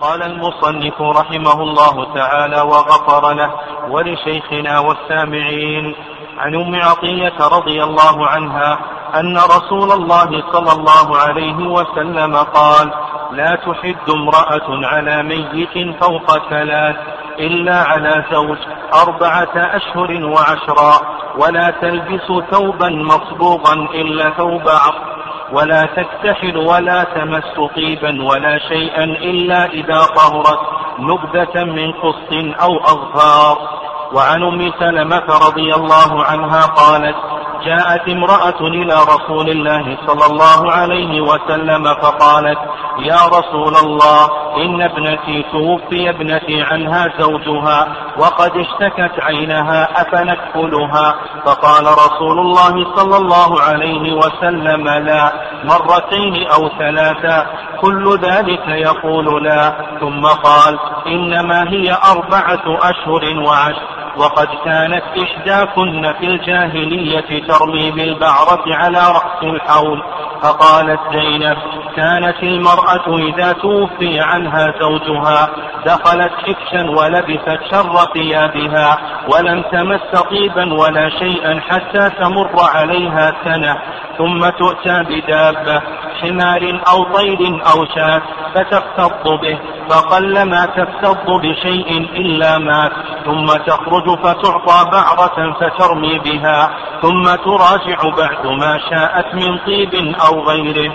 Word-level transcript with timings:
قال 0.00 0.22
المصنف 0.22 1.00
رحمه 1.00 1.62
الله 1.62 2.14
تعالى 2.14 2.60
وغفر 2.60 3.34
له 3.34 3.50
ولشيخنا 3.90 4.78
والسامعين. 4.78 5.94
عن 6.38 6.54
أم 6.54 6.74
عطية 6.74 7.38
رضي 7.56 7.82
الله 7.82 8.26
عنها 8.26 8.78
أن 9.14 9.36
رسول 9.36 9.92
الله 9.92 10.42
صلى 10.52 10.72
الله 10.72 11.16
عليه 11.16 11.56
وسلم 11.68 12.36
قال 12.36 12.92
لا 13.32 13.58
تحد 13.66 14.10
امرأة 14.10 14.86
على 14.86 15.22
ميت 15.22 15.96
فوق 16.04 16.48
ثلاث 16.50 16.96
إلا 17.38 17.76
على 17.76 18.24
زوج 18.32 18.58
أربعة 18.94 19.52
أشهر 19.56 20.24
وعشرا 20.24 21.00
ولا 21.38 21.70
تلبس 21.70 22.44
ثوبا 22.50 22.88
مصبوغا 22.88 23.74
إلا 23.74 24.30
ثوب 24.30 24.68
عصر 24.68 25.19
ولا 25.52 25.82
تكتحل 25.96 26.56
ولا 26.56 27.04
تمس 27.04 27.70
طيبا 27.76 28.22
ولا 28.22 28.58
شيئا 28.58 29.04
إلا 29.04 29.64
إذا 29.64 30.00
طهرت 30.16 30.60
نبذة 30.98 31.64
من 31.64 31.92
قص 31.92 32.32
أو 32.62 32.76
أظفار. 32.78 33.80
وعن 34.12 34.42
أم 34.42 34.72
سلمة 34.78 35.26
رضي 35.48 35.74
الله 35.74 36.24
عنها 36.24 36.66
قالت 36.66 37.16
جاءت 37.64 38.08
امرأة 38.08 38.60
إلى 38.60 38.94
رسول 38.94 39.50
الله 39.50 39.98
صلى 40.06 40.26
الله 40.30 40.72
عليه 40.72 41.20
وسلم 41.20 41.84
فقالت 41.94 42.58
يا 42.98 43.20
رسول 43.26 43.74
الله 43.84 44.28
إن 44.56 44.82
ابنتي 44.82 45.44
توفي 45.52 46.10
ابنتي 46.10 46.62
عنها 46.62 47.06
زوجها 47.18 47.88
وقد 48.18 48.50
اشتكت 48.56 49.20
عينها 49.20 49.88
أفنكفلها. 50.02 51.14
فقال 51.46 51.84
رسول 51.86 52.38
الله 52.38 52.96
صلى 52.96 53.16
الله 53.16 53.60
عليه 53.60 54.12
وسلم 54.12 54.88
لا 54.88 55.32
مرتين 55.64 56.46
أو 56.46 56.68
ثلاثا 56.78 57.46
كل 57.80 58.18
ذلك 58.18 58.68
يقول 58.68 59.44
لا. 59.44 59.74
ثم 60.00 60.26
قال 60.26 60.78
إنما 61.06 61.70
هي 61.70 61.96
أربعة 62.12 62.90
أشهر 62.90 63.38
وعشر. 63.46 63.99
وقد 64.16 64.48
كانت 64.64 65.02
إحداكن 65.22 66.12
في 66.20 66.26
الجاهلية 66.26 67.46
ترمي 67.46 67.90
بالبعرة 67.90 68.64
على 68.66 68.98
رأس 68.98 69.42
الحول 69.42 70.02
فقالت 70.42 71.00
زينب 71.12 71.56
كانت 71.96 72.42
المرأة 72.42 73.18
إذا 73.18 73.52
توفي 73.52 74.20
عنها 74.20 74.74
زوجها 74.80 75.48
دخلت 75.86 76.32
حكشا 76.32 76.90
ولبست 76.90 77.58
شر 77.70 77.96
ثيابها 78.14 78.98
ولم 79.28 79.62
تمس 79.62 80.22
طيبا 80.30 80.74
ولا 80.74 81.10
شيئا 81.18 81.60
حتى 81.60 82.10
تمر 82.18 82.50
عليها 82.74 83.32
سنة. 83.44 83.76
ثم 84.20 84.40
تؤتى 84.50 84.96
بدابة 85.10 85.82
حمار 86.20 86.62
أو 86.92 86.98
طير 87.16 87.40
أو 87.72 87.78
شاة 87.94 88.22
فتفتض 88.54 89.40
به 89.40 89.58
فقلما 89.88 90.66
تفتض 90.66 91.28
بشيء 91.44 91.90
إلا 92.22 92.58
مات 92.58 92.92
ثم 93.24 93.46
تخرج 93.46 94.06
فتعطى 94.24 94.90
بعرة 94.92 95.52
فترمي 95.52 96.18
بها 96.18 96.70
ثم 97.02 97.22
تراجع 97.22 97.98
بعد 98.16 98.46
ما 98.46 98.78
شاءت 98.90 99.34
من 99.34 99.58
طيب 99.58 99.94
أو 100.26 100.40
غيره. 100.40 100.92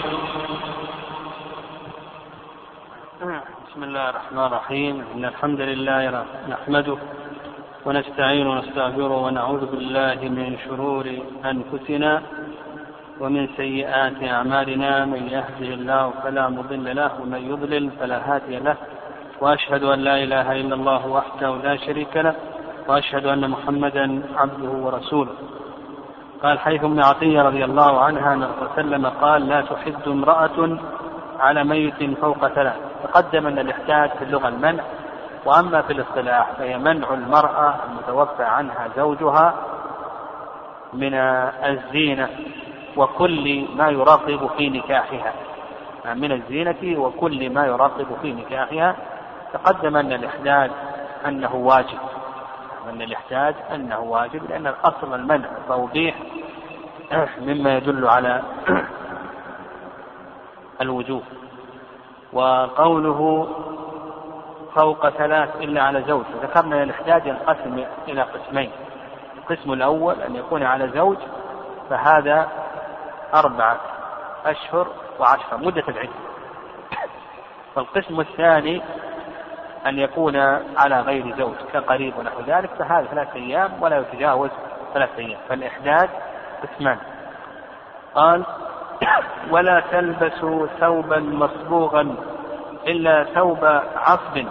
بسم 3.69 3.83
الله 3.83 4.09
الرحمن 4.09 4.45
الرحيم. 4.45 5.03
إن 5.15 5.25
الحمد 5.25 5.61
لله 5.61 6.25
نحمده 6.49 6.97
ونستعين 7.85 8.47
ونستغفره 8.47 9.17
ونعوذ 9.25 9.65
بالله 9.65 10.19
من 10.29 10.57
شرور 10.65 11.05
أنفسنا 11.45 12.21
ومن 13.19 13.47
سيئات 13.58 14.23
أعمالنا 14.23 15.05
من 15.05 15.27
يهده 15.27 15.73
الله 15.73 16.13
فلا 16.23 16.49
مضل 16.49 16.95
له 16.95 17.11
ومن 17.22 17.52
يضلل 17.52 17.91
فلا 17.99 18.35
هادي 18.35 18.59
له. 18.59 18.75
وأشهد 19.41 19.83
أن 19.83 19.99
لا 19.99 20.23
إله 20.23 20.52
إلا 20.52 20.75
الله 20.75 21.07
وحده 21.07 21.55
لا 21.55 21.75
شريك 21.75 22.17
له 22.17 22.35
وأشهد 22.88 23.25
أن 23.25 23.49
محمدا 23.49 24.22
عبده 24.35 24.69
ورسوله. 24.69 25.31
قال 26.44 26.59
حيث 26.59 26.84
ابن 26.84 27.03
عطية 27.03 27.41
رضي 27.41 27.66
الله 27.66 28.01
عنها 28.01 28.34
أن 28.34 28.47
وسلم 28.62 29.06
قال 29.06 29.47
لا 29.47 29.62
تحد 29.62 30.07
امرأة 30.07 30.79
على 31.39 31.63
ميت 31.63 32.19
فوق 32.19 32.47
ثلاث. 32.47 32.75
تقدم 33.03 33.47
أن 33.47 33.59
الإحداث 33.59 34.18
في 34.18 34.23
اللغة 34.23 34.47
المنع 34.47 34.84
وأما 35.45 35.81
في 35.81 35.94
الاصطلاح 35.94 36.51
فهي 36.51 36.78
منع 36.78 37.13
المرأة 37.13 37.75
المتوفى 37.89 38.44
عنها 38.44 38.88
زوجها 38.97 39.53
من 40.94 41.13
الزينة. 41.63 42.29
وكل 42.97 43.67
ما 43.75 43.89
يرغب 43.89 44.50
في 44.57 44.69
نكاحها. 44.69 45.33
من 46.16 46.31
الزينة 46.31 47.00
وكل 47.00 47.50
ما 47.50 47.66
يرغب 47.66 48.07
في 48.22 48.33
نكاحها. 48.33 48.95
تقدم 49.53 49.97
أن 49.97 50.13
الإحداد 50.13 50.72
أنه 51.25 51.56
واجب. 51.56 52.00
أن 52.89 53.01
الإحداد 53.01 53.56
أنه 53.73 54.00
واجب 54.00 54.50
لأن 54.50 54.67
الأصل 54.67 55.13
المنع 55.13 55.47
توضيح 55.67 56.16
مما 57.47 57.78
يدل 57.78 58.07
على 58.07 58.41
الوجوب. 60.81 61.23
وقوله 62.33 63.47
فوق 64.75 65.09
ثلاث 65.09 65.56
إلا 65.56 65.83
على 65.83 66.03
زوج. 66.07 66.25
ذكرنا 66.44 66.83
الإحداد 66.83 67.25
ينقسم 67.25 67.83
إلى 68.07 68.22
قسمين. 68.22 68.72
القسم 69.38 69.73
الأول 69.73 70.22
أن 70.22 70.35
يكون 70.35 70.63
على 70.63 70.88
زوج 70.88 71.17
فهذا 71.89 72.47
أربعة 73.34 73.78
أشهر 74.46 74.88
وعشرة 75.19 75.58
مدة 75.58 75.84
العدة 75.88 76.09
والقسم 77.75 78.19
الثاني 78.19 78.81
أن 79.86 80.00
يكون 80.00 80.36
على 80.78 81.02
غير 81.02 81.36
زوج 81.38 81.56
كقريب 81.74 82.18
ونحو 82.18 82.41
ذلك 82.47 82.69
فهذا 82.80 83.08
ثلاثة 83.08 83.36
أيام 83.36 83.72
ولا 83.81 83.97
يتجاوز 83.97 84.50
ثلاثة 84.94 85.18
أيام 85.18 85.40
فالإحداد 85.50 86.09
قسمان. 86.63 86.97
قال 88.16 88.46
ولا 89.52 89.84
تلبسوا 89.92 90.68
ثوبا 90.68 91.19
مصبوغا 91.19 92.16
إلا 92.88 93.24
ثوب 93.24 93.66
عصب. 93.96 94.46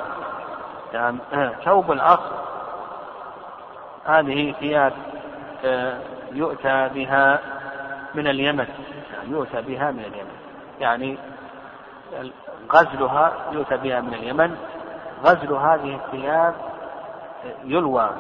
يعني 0.93 1.19
ثوب 1.65 1.93
العصب. 1.93 2.33
هذه 4.07 4.55
ثياب 4.61 4.93
آه، 5.65 5.99
يؤتى 6.33 6.89
بها 6.95 7.41
من 8.15 8.27
اليمن 8.27 8.67
يعني 9.13 9.31
يؤتى 9.31 9.63
بها 9.63 9.91
من 9.91 10.05
اليمن. 10.05 10.37
يعني 10.81 11.19
غزلها 12.73 13.33
يؤتى 13.53 13.77
بها 13.77 14.01
من 14.01 14.15
اليمن. 14.15 14.57
غزل 15.25 15.53
هذه 15.53 15.95
الثياب 15.95 16.55
يلوى 17.65 18.11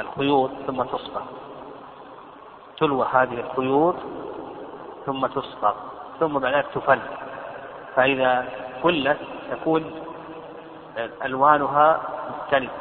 الخيوط 0.00 0.50
ثم 0.66 0.82
تصبغ 0.82 1.22
تلوى 2.78 3.06
هذه 3.12 3.40
الخيوط 3.40 3.96
ثم 5.06 5.26
تصبغ 5.26 5.74
ثم 6.20 6.38
بعد 6.38 6.54
ذلك 6.54 6.66
تفل. 6.74 7.00
فإذا 7.96 8.48
فلت 8.82 9.18
تكون 9.50 9.92
ألوانها 11.24 12.00
مختلفة. 12.30 12.72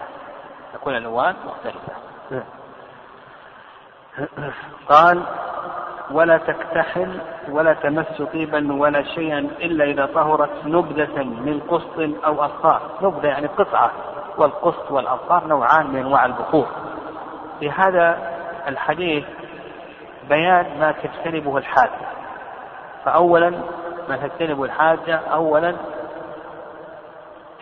تكون 0.73 0.95
الألوان 0.95 1.35
مختلفة. 1.45 1.93
قال 4.89 5.23
ولا 6.11 6.37
تكتحل 6.37 7.19
ولا 7.49 7.73
تمس 7.73 8.21
طيبا 8.33 8.73
ولا 8.73 9.03
شيئا 9.03 9.39
إلا 9.39 9.85
إذا 9.85 10.05
طهرت 10.05 10.65
نبذة 10.65 11.23
من 11.23 11.59
قسط 11.67 12.25
أو 12.25 12.45
أصفار. 12.45 12.81
نبذة 13.01 13.27
يعني 13.27 13.47
قطعة 13.47 13.91
والقسط 14.37 14.91
والأصفار 14.91 15.47
نوعان 15.47 15.87
من 15.87 15.99
أنواع 15.99 16.25
البخور. 16.25 16.67
في 17.59 17.71
هذا 17.71 18.17
الحديث 18.67 19.25
بيان 20.29 20.79
ما 20.79 20.91
تجتنبه 20.91 21.57
الحاجة. 21.57 22.09
فأولا 23.05 23.49
ما 24.09 24.17
تجتنبه 24.17 24.63
الحاجة 24.63 25.15
أولا 25.15 25.75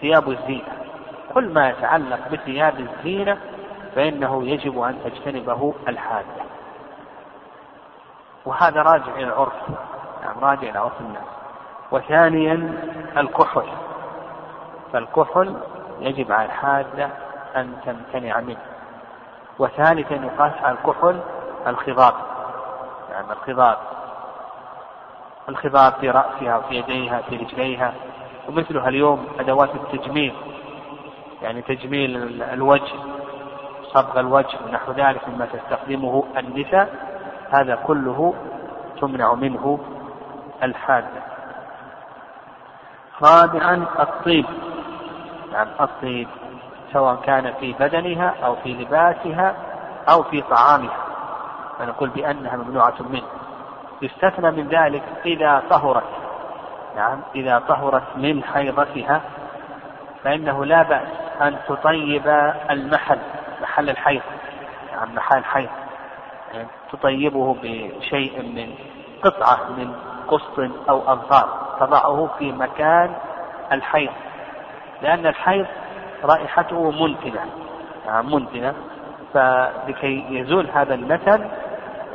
ثياب 0.01 0.29
الزينة. 0.29 0.77
كل 1.33 1.53
ما 1.53 1.69
يتعلق 1.69 2.19
بثياب 2.31 2.79
الزينة 2.79 3.37
فإنه 3.95 4.47
يجب 4.47 4.79
أن 4.79 4.95
تجتنبه 5.03 5.73
الحاجة. 5.87 6.46
وهذا 8.47 8.81
راجع 8.81 9.15
إلى 9.15 9.23
العرف 9.23 9.53
يعني 10.21 10.39
راجع 10.41 10.69
إلى 10.69 10.79
عرف 10.79 11.01
الناس. 11.01 11.23
وثانيا 11.91 12.73
الكحل. 13.17 13.67
فالكحل 14.93 15.55
يجب 15.99 16.31
على 16.31 16.45
الحادة 16.45 17.09
أن 17.55 17.75
تمتنع 17.85 18.39
منه. 18.39 18.61
وثالثا 19.59 20.15
يقاس 20.15 20.53
على 20.63 20.77
الكحل 20.77 21.19
الخضاب 21.67 22.13
يعني 23.11 23.31
الخضاب 23.31 23.77
الخضاب 25.49 25.93
في 25.93 26.09
رأسها 26.09 26.57
وفي 26.57 26.75
يديها 26.75 27.21
في 27.21 27.35
رجليها. 27.35 27.93
ومثلها 28.49 28.89
اليوم 28.89 29.27
أدوات 29.39 29.69
التجميل. 29.75 30.35
يعني 31.41 31.61
تجميل 31.61 32.41
الوجه 32.43 32.93
صبغ 33.83 34.19
الوجه 34.19 34.57
ونحو 34.65 34.91
ذلك 34.91 35.29
مما 35.29 35.45
تستخدمه 35.45 36.23
النساء. 36.37 37.16
هذا 37.51 37.75
كله 37.75 38.33
تمنع 39.01 39.33
منه 39.33 39.79
الحادة 40.63 41.21
رابعا 43.21 43.85
الطيب. 43.99 44.45
نعم 45.51 45.67
الطيب 45.81 46.27
سواء 46.93 47.15
كان 47.15 47.53
في 47.59 47.73
بدنها 47.73 48.33
أو 48.45 48.55
في 48.55 48.73
لباسها 48.73 49.55
أو 50.09 50.23
في 50.23 50.41
طعامها. 50.41 50.97
فنقول 51.79 52.09
بأنها 52.09 52.57
ممنوعة 52.57 52.95
منه. 53.09 53.27
يستثنى 54.01 54.51
من 54.51 54.67
ذلك 54.67 55.03
إذا 55.25 55.63
طهرت. 55.69 56.09
نعم 56.95 57.19
إذا 57.35 57.59
طهرت 57.59 58.03
من 58.15 58.43
حيضتها 58.43 59.21
فإنه 60.23 60.65
لا 60.65 60.83
بأس 60.83 61.07
أن 61.41 61.57
تطيب 61.67 62.27
المحل 62.69 63.19
محل 63.61 63.89
الحيض. 63.89 64.21
نعم 64.91 65.15
محل 65.15 65.43
يعني 65.55 65.86
تطيبه 66.91 67.55
بشيء 67.63 68.41
من 68.41 68.73
قطعة 69.23 69.69
من 69.77 69.95
قسط 70.27 70.59
أو 70.89 71.13
أنصار. 71.13 71.67
تضعه 71.79 72.29
في 72.39 72.51
مكان 72.51 73.13
الحيض. 73.71 74.11
لأن 75.01 75.27
الحيض 75.27 75.65
رائحته 76.23 76.91
منتنة. 76.91 77.45
نعم 78.07 78.33
منتنة. 78.33 78.73
فلكي 79.33 80.25
يزول 80.29 80.67
هذا 80.73 80.93
النتن 80.93 81.49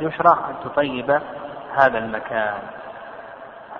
يشرع 0.01 0.33
أن 0.33 0.55
تطيب 0.63 1.19
هذا 1.75 1.97
المكان. 1.97 2.59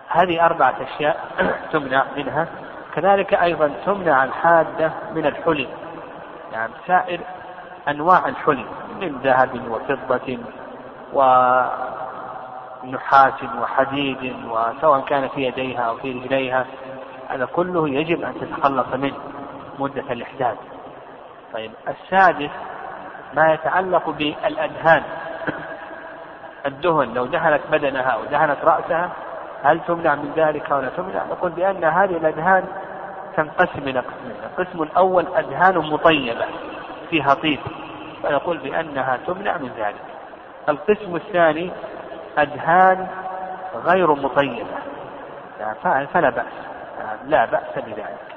هذه 0.10 0.46
أربعة 0.46 0.76
أشياء 0.82 1.20
تمنع 1.72 2.06
منها. 2.18 2.48
كذلك 2.96 3.34
أيضا 3.34 3.72
تمنع 3.86 4.24
الحادة 4.24 4.92
من 5.16 5.26
الحلي. 5.26 5.68
يعني 6.54 6.74
سائر 6.88 7.20
أنواع 7.88 8.28
الحلي 8.28 8.66
من 9.02 9.20
ذهب 9.24 9.72
وفضة 9.72 10.38
ونحاس 12.84 13.44
وحديد 13.62 14.36
وسواء 14.50 15.02
كان 15.02 15.28
في 15.28 15.42
يديها 15.42 15.82
أو 15.82 15.98
في 15.98 16.12
رجليها 16.12 16.66
هذا 17.30 17.46
كله 17.46 17.90
يجب 17.90 18.24
أن 18.24 18.34
تتخلص 18.42 18.88
منه 18.94 19.18
مدة 19.80 20.12
الإحداث. 20.12 20.58
طيب 21.54 21.72
السادس 21.88 22.52
ما 23.34 23.54
يتعلق 23.54 24.10
بالأدهان 24.10 25.04
الدهن 26.66 27.14
لو 27.14 27.26
دهنت 27.26 27.62
بدنها 27.72 28.10
أو 28.10 28.24
دهنت 28.24 28.58
رأسها 28.64 29.10
هل 29.64 29.80
تمنع 29.88 30.16
من 30.16 30.34
ذلك 30.36 30.72
أو 30.72 30.82
لا 30.82 30.90
تمنع؟ 30.90 31.24
نقول 31.26 31.52
بأن 31.52 31.84
هذه 31.84 32.18
الأدهان 32.18 32.64
تنقسم 33.36 33.88
إلى 33.88 34.00
قسمين، 34.00 34.36
القسم 34.44 34.84
الأول 34.84 35.28
أدهان 35.36 35.78
مطيبة. 35.78 36.46
فيها 37.14 37.34
طيب 37.34 37.60
فنقول 38.24 38.58
بأنها 38.58 39.20
تمنع 39.28 39.58
من 39.58 39.72
ذلك. 39.78 40.04
القسم 40.70 41.16
الثاني 41.16 41.72
أدهان 42.38 43.08
غير 43.86 44.12
مطيبة 44.16 44.66
فلا 46.14 46.30
بأس 46.30 46.54
لا 47.28 47.46
بأس 47.46 47.86
بذلك. 47.86 48.34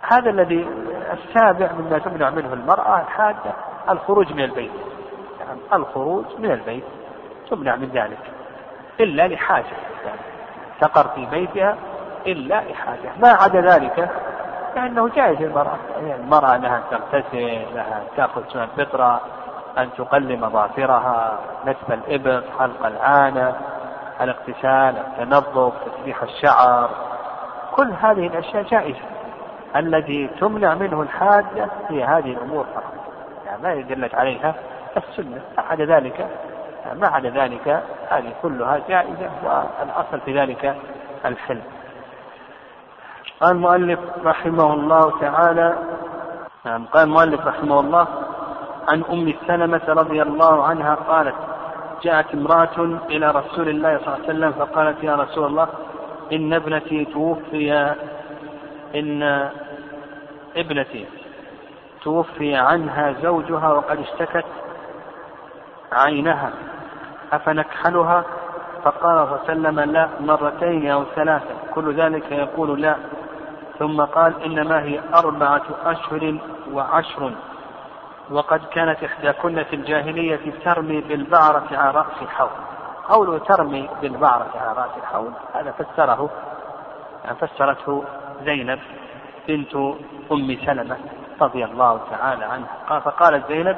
هذا 0.00 0.30
الذي 0.30 0.66
السابع 1.12 1.72
مما 1.72 1.98
تمنع 1.98 2.30
منه 2.30 2.52
المرأة 2.52 3.00
الحادة 3.00 3.52
الخروج 3.90 4.32
من 4.32 4.44
البيت. 4.44 4.72
يعني 5.40 5.60
الخروج 5.72 6.24
من 6.38 6.50
البيت 6.50 6.84
تمنع 7.50 7.76
من 7.76 7.88
ذلك 7.88 8.18
إلا 9.00 9.28
لحاجة 9.28 9.76
يعني 10.04 10.20
تقر 10.80 11.08
في 11.08 11.26
بيتها 11.26 11.76
إلا 12.26 12.62
لحاجة 12.70 13.10
ما 13.20 13.28
عدا 13.28 13.60
ذلك 13.60 14.10
فإنه 14.74 15.08
جائز 15.08 15.40
للمرأة. 15.40 15.76
يعني 15.96 16.14
المرأة 16.14 16.56
لها 16.56 16.76
أن 16.76 16.82
تغتسل 16.90 17.62
لها 17.74 18.02
تأخذ 18.16 18.42
سنة 18.48 18.64
الفطرة 18.64 19.20
أن 19.78 19.88
تقلم 19.98 20.50
ظافرها 20.50 21.38
نتف 21.66 21.92
الإبط 21.92 22.44
حلق 22.58 22.86
العانة 22.86 23.54
الاغتسال 24.20 24.94
التنظف 24.98 25.72
تسريح 25.84 26.22
الشعر. 26.22 26.90
كل 27.72 27.90
هذه 28.02 28.26
الأشياء 28.26 28.62
جائزة. 28.62 29.04
الذي 29.76 30.30
تمنع 30.40 30.74
منه 30.74 31.02
الحاجة 31.02 31.68
هي 31.88 32.04
هذه 32.04 32.32
الأمور 32.32 32.64
فقط. 32.74 32.92
يعني 33.46 33.62
ما 33.62 33.74
دلت 33.74 34.14
عليها 34.14 34.54
السنة. 34.96 35.40
ما 35.56 35.64
عدا 35.70 35.84
ذلك 35.84 36.26
ما 36.94 37.08
عدا 37.08 37.30
ذلك 37.30 37.82
هذه 38.10 38.32
كلها 38.42 38.80
جائزة 38.88 39.30
والأصل 39.44 40.20
في 40.24 40.38
ذلك 40.38 40.76
الحلم. 41.24 41.62
قال 43.40 43.50
المؤلف 43.56 44.00
رحمه 44.24 44.74
الله 44.74 45.20
تعالى 45.20 45.78
نعم 46.64 46.84
قال 46.86 47.04
المؤلف 47.04 47.46
رحمه 47.46 47.80
الله 47.80 48.08
عن 48.88 49.04
أم 49.10 49.34
سلمة 49.46 49.80
رضي 49.88 50.22
الله 50.22 50.64
عنها 50.64 50.94
قالت 50.94 51.34
جاءت 52.02 52.34
امرأة 52.34 52.98
إلى 53.10 53.30
رسول 53.30 53.68
الله 53.68 53.98
صلى 53.98 54.06
الله 54.06 54.14
عليه 54.14 54.24
وسلم 54.24 54.52
فقالت 54.52 55.04
يا 55.04 55.14
رسول 55.14 55.46
الله 55.46 55.68
إن 56.32 56.52
ابنتي 56.52 57.04
توفي 57.04 57.94
إن 58.94 59.48
ابنتي 60.56 61.06
توفي 62.02 62.54
عنها 62.54 63.14
زوجها 63.22 63.72
وقد 63.72 63.98
اشتكت 63.98 64.44
عينها 65.92 66.52
أفنكحلها؟ 67.32 68.24
فقال 68.84 69.28
وسلم 69.32 69.80
لا 69.80 70.08
مرتين 70.20 70.90
أو 70.90 71.04
ثلاثة. 71.04 71.54
كل 71.74 71.94
ذلك 71.94 72.32
يقول 72.32 72.82
لا. 72.82 72.96
ثم 73.78 74.00
قال 74.00 74.42
إنما 74.42 74.82
هي 74.82 75.00
أربعة 75.14 75.62
أشهر 75.84 76.38
وعشر. 76.72 77.32
وقد 78.30 78.60
كانت 78.64 79.04
إحداكن 79.04 79.62
في 79.62 79.76
الجاهلية 79.76 80.52
ترمي 80.64 81.00
بالبعرة 81.00 81.66
على 81.72 81.90
رأس 81.90 82.22
الحوض. 82.22 82.50
قوله 83.08 83.38
ترمي 83.38 83.88
بالبعرة 84.02 84.50
على 84.54 84.78
رأس 84.78 84.96
الحوض. 84.96 85.32
هذا 85.54 85.70
فسره. 85.70 86.30
يعني 87.24 87.36
فسرته 87.36 88.04
زينب 88.44 88.78
بنت 89.48 89.76
أم 90.32 90.56
سلمة 90.66 90.96
رضي 91.40 91.64
الله 91.64 92.00
تعالى 92.10 92.44
عنها. 92.44 92.76
قال 92.88 93.00
فقالت 93.00 93.48
زينب 93.48 93.76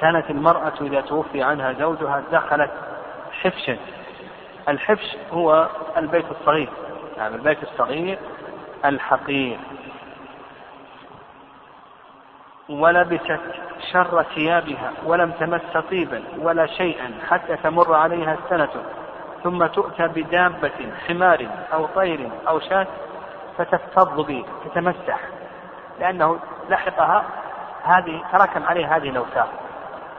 كانت 0.00 0.30
المرأة 0.30 0.72
إذا 0.80 1.00
توفي 1.00 1.42
عنها 1.42 1.72
زوجها 1.72 2.22
دخلت 2.32 2.70
حفشا. 3.42 3.76
الحفش 4.68 5.16
هو 5.32 5.68
البيت 5.96 6.24
الصغير 6.30 6.68
يعني 7.16 7.34
البيت 7.34 7.62
الصغير 7.62 8.18
الحقير. 8.84 9.58
ولبست 12.68 13.40
شر 13.92 14.22
ثيابها 14.22 14.92
ولم 15.04 15.30
تمس 15.30 15.76
طيبا 15.90 16.22
ولا 16.38 16.66
شيئا 16.66 17.14
حتى 17.30 17.56
تمر 17.56 17.94
عليها 17.94 18.34
السنة. 18.44 18.82
ثم 19.44 19.66
تؤتى 19.66 20.08
بدابة 20.08 20.92
حمار 21.08 21.46
أو 21.72 21.86
طير 21.86 22.28
أو 22.48 22.60
شاة 22.60 22.86
فتفتض 23.58 24.26
به 24.26 24.44
تتمسح. 24.64 25.20
لأنه 26.00 26.38
لحقها 26.68 27.24
هذه 27.82 28.22
تراكم 28.32 28.66
عليها 28.66 28.96
هذه 28.96 29.08
الأوساخ 29.08 29.46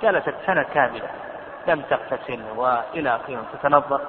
جلست 0.01 0.33
سنة 0.45 0.63
كاملة 0.63 1.09
لم 1.67 1.81
تغتسل 1.81 2.39
وإلى 2.55 3.15
آخره 3.15 3.43
تتنظف 3.53 4.01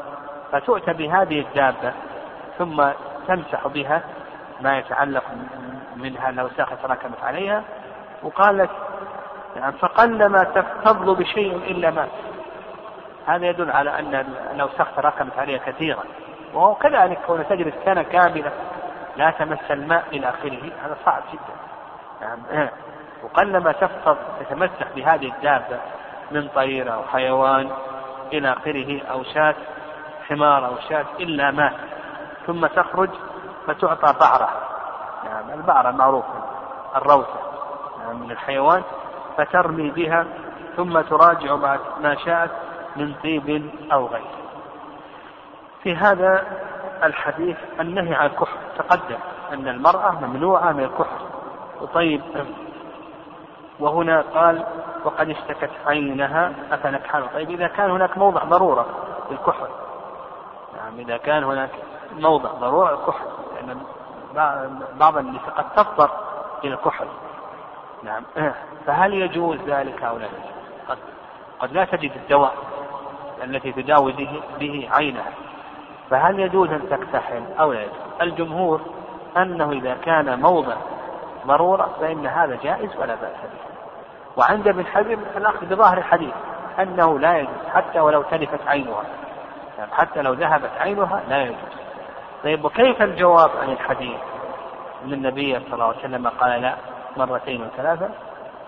فتؤتى 0.52 0.92
بهذه 0.92 1.40
الدابة 1.40 1.92
ثم 2.58 2.84
تمسح 3.28 3.66
بها 3.66 4.02
ما 4.60 4.78
يتعلق 4.78 5.24
منها 5.96 6.30
الأوساخ 6.30 6.68
تراكمت 6.82 7.24
عليها 7.24 7.62
وقالت 8.22 8.70
يعني 9.56 9.72
فقلما 9.72 10.44
تفتض 10.44 11.18
بشيء 11.18 11.56
إلا 11.56 11.90
مات 11.90 12.08
هذا 13.26 13.46
يدل 13.46 13.70
على 13.70 13.98
أن 13.98 14.14
الأوساخ 14.54 14.86
تراكمت 14.96 15.38
عليها 15.38 15.58
كثيرا. 15.58 16.02
وهو 16.54 16.74
كذلك 16.74 17.18
كون 17.26 17.48
تجلس 17.48 17.74
سنة 17.84 18.02
كاملة 18.02 18.52
لا 19.16 19.30
تمس 19.30 19.70
الماء 19.70 20.04
إلى 20.12 20.28
آخره 20.28 20.70
هذا 20.84 20.96
صعب 21.04 21.22
جدا. 21.32 21.54
يعني 22.20 22.70
وقلما 23.22 23.72
تفتض 23.72 24.16
تتمسح 24.40 24.86
بهذه 24.96 25.32
الدابة 25.36 25.78
من 26.30 26.48
طير 26.48 26.94
أو 26.94 27.02
حيوان 27.02 27.70
إلى 28.32 28.52
آخره 28.52 29.00
أو 29.10 29.24
شاة 29.24 29.54
حمار 30.28 30.66
أو 30.66 30.72
شاة 30.88 31.06
إلا 31.20 31.50
مات 31.50 31.76
ثم 32.46 32.66
تخرج 32.66 33.10
فتعطى 33.66 34.18
بعرة 34.20 34.48
يعني 35.24 35.54
البعرة 35.54 35.90
معروفة 35.90 36.44
الروثة. 36.96 37.40
يعني 38.00 38.18
من 38.18 38.30
الحيوان 38.30 38.82
فترمي 39.36 39.90
بها 39.90 40.26
ثم 40.76 41.00
تراجع 41.00 41.54
بعد 41.54 41.80
ما 42.02 42.14
شاءت 42.14 42.50
من 42.96 43.14
طيب 43.22 43.70
أو 43.92 44.06
غيره 44.06 44.38
في 45.82 45.96
هذا 45.96 46.46
الحديث 47.04 47.56
النهي 47.80 48.14
عن 48.14 48.26
الكحل. 48.26 48.58
تقدم 48.78 49.18
أن 49.52 49.68
المرأة 49.68 50.10
ممنوعة 50.20 50.72
من 50.72 50.84
الكحل 50.84 51.24
وطيب 51.80 52.22
وهنا 53.80 54.20
قال 54.34 54.64
وقد 55.04 55.30
اشتكت 55.30 55.70
عينها 55.86 56.52
أفنكحل. 56.72 57.28
طيب 57.34 57.50
إذا 57.50 57.66
كان 57.66 57.90
هناك 57.90 58.18
موضع 58.18 58.44
ضرورة 58.44 58.86
للكحل. 59.30 59.68
نعم 60.78 60.98
إذا 60.98 61.16
كان 61.16 61.44
هناك 61.44 61.70
موضع 62.12 62.52
ضرورة 62.52 62.94
الكحل 62.94 63.26
لأن 63.54 63.80
بعض 64.94 65.16
النساء 65.16 65.50
قد 65.50 65.64
تضطر 65.76 66.10
إلى 66.64 66.74
الكحل. 66.74 67.06
نعم. 68.02 68.22
فهل 68.86 69.14
يجوز 69.14 69.58
ذلك 69.66 70.02
أو 70.02 70.18
لا 70.18 70.26
قد 70.88 70.98
قد 71.60 71.72
لا 71.72 71.84
تجد 71.84 72.12
الدواء 72.16 72.54
التي 73.44 73.72
تداوي 73.72 74.12
به, 74.12 74.42
به 74.58 74.88
عينها. 74.92 75.32
فهل 76.10 76.40
يجوز 76.40 76.70
أن 76.70 76.88
تكتحل 76.90 77.42
أو 77.60 77.72
لا 77.72 77.82
يجوز؟ 77.82 77.94
الجمهور 78.22 78.80
أنه 79.36 79.72
إذا 79.72 79.94
كان 79.94 80.40
موضع 80.40 80.76
ضرورة 81.46 81.90
فإن 82.00 82.26
هذا 82.26 82.58
جائز 82.62 82.96
ولا 82.96 83.14
بأس 83.14 83.40
به. 83.42 83.68
وعند 84.36 84.68
ابن 84.68 84.86
حزم 84.86 85.18
الأخذ 85.36 85.66
بظاهر 85.66 85.98
الحديث 85.98 86.34
أنه 86.78 87.18
لا 87.18 87.38
يجوز 87.38 87.68
حتى 87.74 88.00
ولو 88.00 88.22
تلفت 88.22 88.66
عينها. 88.66 89.04
يعني 89.78 89.92
حتى 89.92 90.22
لو 90.22 90.32
ذهبت 90.32 90.70
عينها 90.78 91.22
لا 91.28 91.42
يجوز 91.42 91.56
طيب 92.44 92.64
وكيف 92.64 93.02
الجواب 93.02 93.50
عن 93.62 93.70
الحديث 93.70 94.20
أن 95.04 95.12
النبي 95.12 95.60
صلى 95.60 95.74
الله 95.74 95.84
عليه 95.84 95.98
وسلم 95.98 96.28
قال 96.28 96.62
لا 96.62 96.74
مرتين 97.16 97.62
وثلاثة؟ 97.62 98.10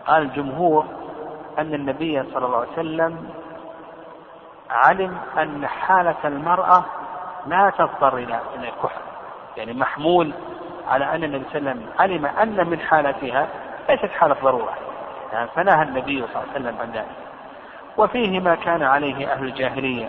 قال 0.06 0.22
الجمهور 0.22 0.84
أن 1.58 1.74
النبي 1.74 2.22
صلى 2.22 2.46
الله 2.46 2.58
عليه 2.58 2.72
وسلم 2.72 3.30
علم 4.70 5.18
أن 5.38 5.66
حالة 5.66 6.16
المرأة 6.24 6.84
لا 7.46 7.72
تضطر 7.78 8.16
إلى 8.16 8.40
الكحل 8.54 9.00
يعني 9.56 9.72
محمول 9.72 10.32
على 10.88 11.04
أن 11.04 11.24
النبي 11.24 11.44
صلى 11.50 11.58
الله 11.58 11.70
عليه 11.70 11.80
وسلم 11.80 11.92
علم 11.98 12.26
أن 12.26 12.70
من 12.70 12.80
حالتها 12.80 13.48
ليست 13.88 14.10
حالة 14.10 14.36
ضرورة. 14.42 14.74
يعني 15.32 15.48
فنهى 15.48 15.82
النبي 15.82 16.26
صلى 16.26 16.42
الله 16.42 16.54
عليه 16.54 16.60
وسلم 16.60 16.76
عن 16.80 16.90
ذلك. 16.90 17.16
وفيه 17.96 18.40
ما 18.40 18.54
كان 18.54 18.82
عليه 18.82 19.32
أهل 19.32 19.44
الجاهلية. 19.44 20.08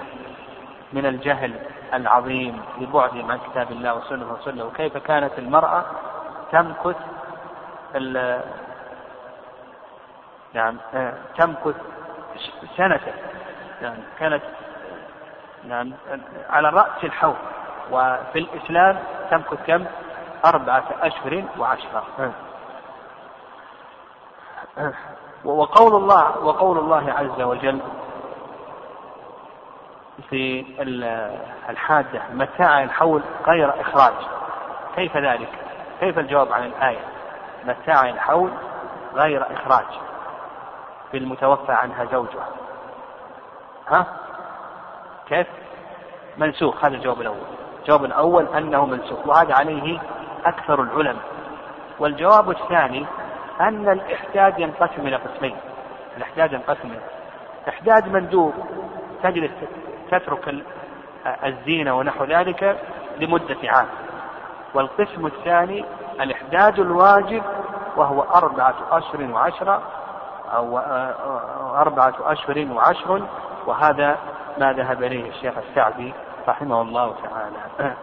من 0.94 1.06
الجهل 1.06 1.60
العظيم 1.94 2.62
لبعدهم 2.80 3.32
عن 3.32 3.40
كتاب 3.52 3.72
الله 3.72 3.94
وسنة 3.96 4.34
رسوله؟ 4.34 4.66
وكيف 4.66 4.98
كانت 4.98 5.40
المرأة 5.40 5.86
تمكث 6.52 6.98
نعم 10.54 10.78
آه، 10.94 11.14
تمكث 11.38 11.76
سنة. 12.78 13.00
نعم 13.82 13.98
كانت 14.20 14.44
نعم 15.68 15.94
على 16.50 16.70
رأس 16.70 17.04
الحول 17.04 17.36
وفي 17.92 18.40
الإسلام 18.40 19.00
تمكث 19.32 19.68
كم؟ 19.68 19.86
أربعة 20.46 20.84
أشهر 21.02 21.44
وعشرة. 21.58 22.04
وقول 25.46 25.96
الله 25.96 26.40
وقول 26.40 26.78
الله 26.78 27.14
عز 27.14 27.42
وجل 27.42 27.82
في 30.30 30.66
الحادة 31.70 32.22
متاع 32.34 32.84
الحول 32.84 33.22
غير 33.48 33.82
إخراج 33.82 34.14
كيف 34.96 35.18
ذلك؟ 35.18 35.50
كيف 36.00 36.20
الجواب 36.20 36.52
عن 36.54 36.66
الآية؟ 36.66 37.06
متاع 37.66 38.10
الحول 38.10 38.52
غير 39.16 39.46
إخراج 39.54 39.86
في 41.12 41.18
المتوفى 41.18 41.72
عنها 41.72 42.06
زوجها 42.06 42.48
ها؟ 43.88 44.06
كيف؟ 45.28 45.48
منسوخ 46.38 46.86
هذا 46.86 46.96
الجواب 46.96 47.22
الأول 47.22 47.38
الجواب 47.82 48.06
الأول 48.06 48.48
أنه 48.58 48.86
منسوخ 48.86 49.28
وهذا 49.28 49.56
عليه 49.56 50.00
أكثر 50.46 50.82
العلماء 50.82 51.24
والجواب 52.00 52.50
الثاني 52.50 53.06
أن 53.62 53.90
الإحداد 53.90 54.60
ينقسم 54.60 55.08
إلى 55.08 55.16
قسمين 55.16 55.56
الإحداد 56.18 56.54
ينقسم 56.54 56.88
إلى 56.88 57.02
إحداد 57.70 58.08
مندوب 58.08 58.54
تجلس 59.24 59.52
تترك 60.12 60.56
الزينة 61.44 61.98
ونحو 61.98 62.24
ذلك 62.24 62.78
لمدة 63.20 63.58
عام. 63.64 63.88
والقسم 64.74 65.26
الثاني 65.26 65.86
الإحداد 66.22 66.80
الواجب 66.80 67.44
وهو 67.96 68.22
أربعة 68.22 68.76
أشهر 68.92 69.32
وعشرة 69.32 69.82
أو 70.56 70.78
أربعة 71.76 72.14
أشهر 72.20 72.68
وعشر 72.72 73.22
وهذا 73.66 74.18
ما 74.58 74.74
ذهب 74.74 75.04
إليه 75.04 75.30
الشيخ 75.30 75.54
السعدي 75.58 76.14
رحمه 76.48 76.82
الله 76.82 77.16
تعالى. 77.24 77.96